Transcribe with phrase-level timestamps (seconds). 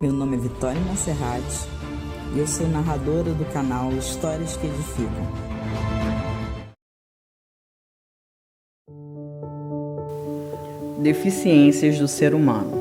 [0.00, 1.42] Meu nome é Vitória Monserrat
[2.32, 5.26] e eu sou narradora do canal Histórias que Edificam.
[11.02, 12.80] Deficiências do ser humano.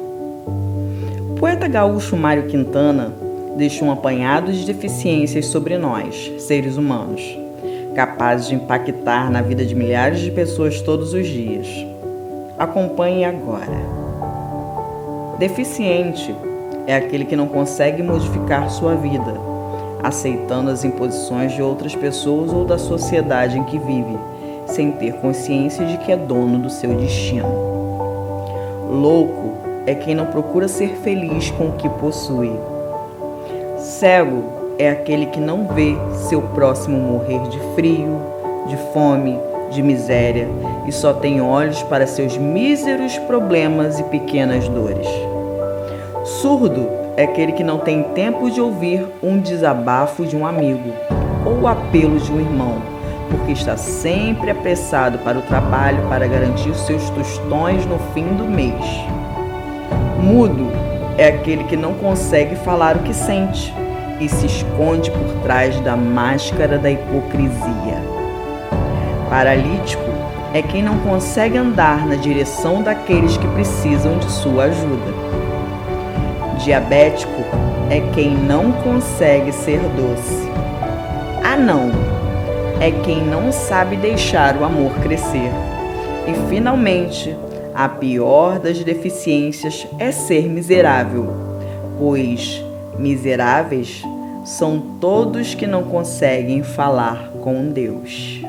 [1.32, 3.12] O poeta gaúcho Mário Quintana
[3.58, 7.24] deixou um apanhado de deficiências sobre nós, seres humanos,
[7.96, 11.68] capazes de impactar na vida de milhares de pessoas todos os dias.
[12.60, 13.98] Acompanhe agora.
[15.40, 16.32] Deficiente
[16.88, 19.34] é aquele que não consegue modificar sua vida,
[20.02, 24.18] aceitando as imposições de outras pessoas ou da sociedade em que vive,
[24.66, 27.48] sem ter consciência de que é dono do seu destino.
[28.90, 32.52] Louco é quem não procura ser feliz com o que possui.
[33.78, 34.44] Cego
[34.80, 35.94] é aquele que não vê
[36.30, 38.22] seu próximo morrer de frio,
[38.68, 39.38] de fome,
[39.72, 40.48] de miséria
[40.88, 45.08] e só tem olhos para seus míseros problemas e pequenas dores.
[46.28, 50.92] Surdo é aquele que não tem tempo de ouvir um desabafo de um amigo
[51.46, 52.82] ou o apelo de um irmão,
[53.32, 58.74] porque está sempre apressado para o trabalho para garantir seus tostões no fim do mês.
[60.22, 60.70] Mudo
[61.18, 63.74] é aquele que não consegue falar o que sente
[64.20, 68.04] e se esconde por trás da máscara da hipocrisia.
[69.30, 70.12] Paralítico
[70.54, 75.47] é quem não consegue andar na direção daqueles que precisam de sua ajuda.
[76.64, 77.44] Diabético
[77.90, 80.48] é quem não consegue ser doce.
[81.44, 81.92] Anão
[82.82, 85.52] é quem não sabe deixar o amor crescer.
[86.28, 87.36] E finalmente,
[87.74, 91.28] a pior das deficiências é ser miserável,
[91.98, 92.64] pois
[92.98, 94.04] miseráveis
[94.44, 98.42] são todos que não conseguem falar com Deus.